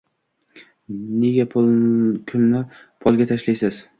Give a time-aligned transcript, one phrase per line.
[1.25, 2.61] Nega kulni
[3.05, 3.83] polga tashlaysiz?